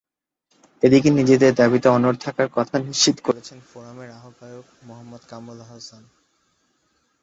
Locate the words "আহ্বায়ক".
4.11-4.65